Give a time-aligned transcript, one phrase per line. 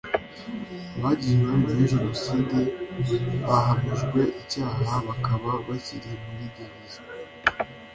[0.97, 2.57] abagize uruhare muri jenoside
[3.47, 7.01] bahamijwe icyaha bakaba bakiri muri gereza